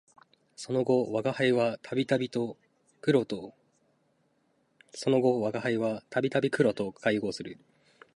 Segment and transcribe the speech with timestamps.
[0.55, 2.55] その後吾輩は度々
[3.01, 3.53] 黒と
[4.93, 5.15] 邂
[7.19, 7.59] 逅する